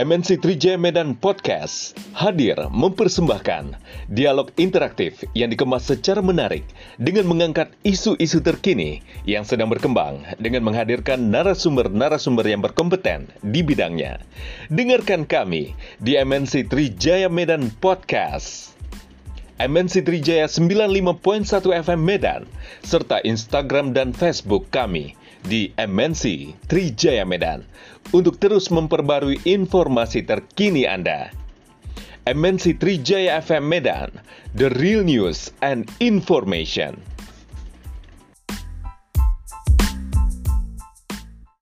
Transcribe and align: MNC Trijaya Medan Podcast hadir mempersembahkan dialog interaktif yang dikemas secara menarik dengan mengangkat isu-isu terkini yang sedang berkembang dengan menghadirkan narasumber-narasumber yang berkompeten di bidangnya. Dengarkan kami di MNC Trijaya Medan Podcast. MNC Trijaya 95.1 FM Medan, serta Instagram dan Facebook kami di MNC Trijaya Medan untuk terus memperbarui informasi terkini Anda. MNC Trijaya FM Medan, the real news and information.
MNC 0.00 0.40
Trijaya 0.40 0.80
Medan 0.80 1.12
Podcast 1.12 1.92
hadir 2.16 2.56
mempersembahkan 2.72 3.76
dialog 4.08 4.48
interaktif 4.56 5.20
yang 5.36 5.52
dikemas 5.52 5.92
secara 5.92 6.24
menarik 6.24 6.64
dengan 6.96 7.28
mengangkat 7.28 7.68
isu-isu 7.84 8.40
terkini 8.40 9.04
yang 9.28 9.44
sedang 9.44 9.68
berkembang 9.68 10.24
dengan 10.40 10.64
menghadirkan 10.64 11.28
narasumber-narasumber 11.28 12.48
yang 12.48 12.64
berkompeten 12.64 13.28
di 13.44 13.60
bidangnya. 13.60 14.24
Dengarkan 14.72 15.28
kami 15.28 15.76
di 16.00 16.16
MNC 16.16 16.72
Trijaya 16.72 17.28
Medan 17.28 17.68
Podcast. 17.68 18.79
MNC 19.60 20.08
Trijaya 20.08 20.48
95.1 20.48 21.84
FM 21.84 22.00
Medan, 22.00 22.48
serta 22.80 23.20
Instagram 23.28 23.92
dan 23.92 24.16
Facebook 24.16 24.64
kami 24.72 25.12
di 25.44 25.68
MNC 25.76 26.56
Trijaya 26.64 27.28
Medan 27.28 27.68
untuk 28.16 28.40
terus 28.40 28.72
memperbarui 28.72 29.36
informasi 29.44 30.24
terkini 30.24 30.88
Anda. 30.88 31.28
MNC 32.24 32.80
Trijaya 32.80 33.36
FM 33.44 33.68
Medan, 33.68 34.08
the 34.56 34.72
real 34.80 35.04
news 35.04 35.52
and 35.60 35.84
information. 36.00 36.96